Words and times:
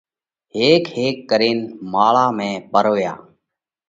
هيڪ 0.55 0.83
هيڪ 0.97 1.15
ڪرينَ 1.29 1.57
ماۯا 1.91 2.25
۾ 2.39 2.49
پروياه۔ 2.71 3.17